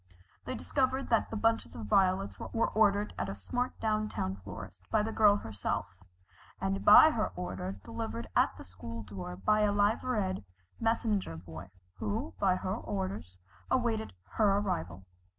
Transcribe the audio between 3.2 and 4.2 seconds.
a smart down